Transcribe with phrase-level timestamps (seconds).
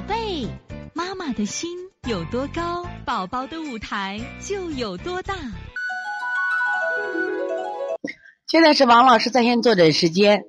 [0.00, 0.48] 宝贝，
[0.94, 1.68] 妈妈的心
[2.08, 5.34] 有多高，宝宝的舞台就有多大。
[8.46, 10.44] 现在是王老师在线坐诊时间。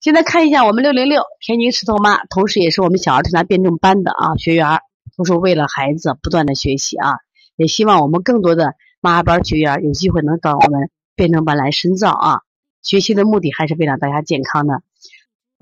[0.00, 4.80] 现在看一下我们六零六天津石头妈，同时也是我们小儿推拿辩证班的啊学员，
[5.18, 7.16] 都是为了孩子不断的学习啊，
[7.56, 12.40] 也希望我们更多的妈班学员有机会能到我们辩证班来深造啊。
[12.80, 14.82] 学习的目的还是为了大家健康的。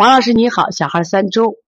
[0.03, 1.59] 王老师你好，小孩三周，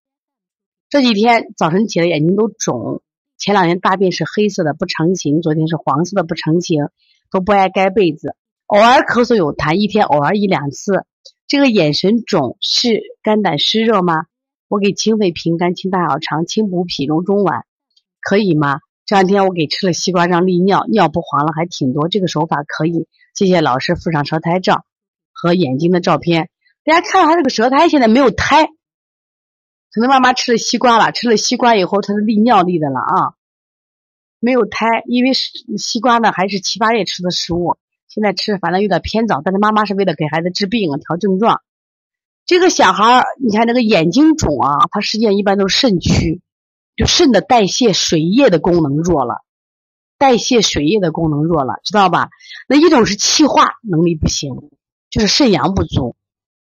[0.91, 3.01] 这几天早晨起来眼睛都肿，
[3.39, 6.89] 前两天大便是黑色的不成形，昨天是黄色的不成形，
[7.31, 8.35] 都不爱盖被子，
[8.67, 11.05] 偶尔咳嗽有痰，一天偶尔一两次。
[11.47, 14.25] 这个眼神肿是肝胆湿热吗？
[14.67, 17.63] 我给清肺平肝、清大小肠、清补脾、中中脘，
[18.21, 18.81] 可以吗？
[19.07, 23.07] 这两天我给吃了西瓜让利尿，尿不黄了还挺多，这个手法可以。
[23.33, 24.85] 谢谢老师附上舌苔照
[25.33, 26.49] 和眼睛的照片，
[26.85, 33.35] 大家看到他这个舌苔现在没有苔，可能妈妈吃了西瓜了，吃了西瓜以后他是利尿利的了啊，
[34.39, 37.77] 没有苔，因为西瓜呢还是七八月吃的食物。
[38.07, 41.63] 现在吃反正有点偏早，但是妈妈是为了给孩子治病啊，调症状。
[42.47, 46.43] 这个小孩，你看那个眼睛肿啊，他实际上一般都是肾虚，
[46.95, 49.43] 就肾的代谢水液的功能弱了，
[50.19, 52.29] 代谢水液的功能弱了，知道吧？
[52.69, 54.71] 那一种是气化能力不行，
[55.11, 56.15] 就是肾阳不足，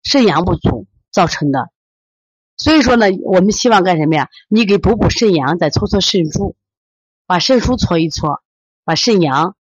[0.02, 1.70] 肾阳不足造成的。
[2.56, 4.28] 所以说呢，我们希望干什么呀？
[4.48, 6.54] 你给补补肾阳，再搓搓肾腧，
[7.26, 8.42] 把肾腧搓一搓，
[8.84, 9.54] 把肾阳。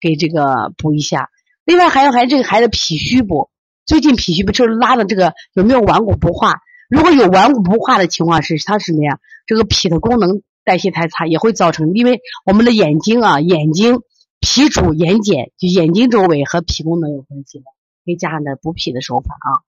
[0.00, 1.30] 给这个补一下，
[1.64, 3.48] 另外还有还这个孩子脾虚不？
[3.86, 6.60] 最近脾虚不就是拉的这个有没有顽固不化？
[6.90, 9.18] 如果有顽固不化的情况是他什么呀？
[9.46, 14.02] 这个脾的功能代谢太差，也会造成，因为我们的眼睛啊，眼睛
[14.40, 17.64] 脾主眼睑，就眼睛周围和脾功能有关系的，
[18.04, 19.64] 可以加上点补脾的手法啊。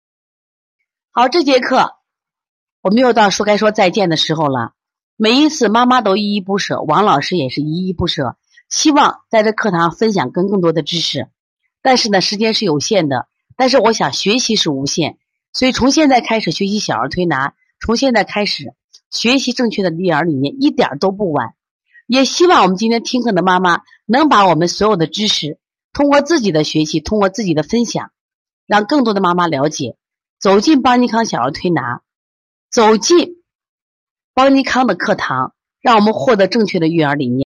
[1.13, 1.95] 好，这节课
[2.81, 4.71] 我们又到说该说再见的时候了。
[5.17, 8.37] 每一次妈妈都依依不舍，王老师也是依依不舍。
[8.69, 11.27] 希望在这课堂分享更更多的知识，
[11.81, 13.27] 但是呢，时间是有限的。
[13.57, 15.17] 但是我想学习是无限，
[15.51, 18.73] 所以从现在开始学习小儿推拿，从现在开始
[19.09, 21.55] 学习正确的育儿理念，一点都不晚。
[22.07, 25.59] 也希望我们今天听课的妈妈能把我们所有的知识，
[25.91, 28.11] 通过自己的学习，通过自己的分享，
[28.65, 29.97] 让更多的妈妈了解，
[30.41, 32.01] 走进邦尼康小儿推拿，
[32.71, 33.43] 走进
[34.33, 37.39] 邦尼康的课堂，让我们获得正确的育儿理念。